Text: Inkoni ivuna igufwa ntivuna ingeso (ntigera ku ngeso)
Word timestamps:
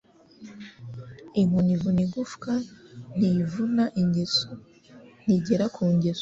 Inkoni 1.41 1.71
ivuna 1.75 1.99
igufwa 2.05 2.51
ntivuna 3.17 3.83
ingeso 4.01 4.49
(ntigera 5.23 5.65
ku 5.75 5.83
ngeso) 5.95 6.19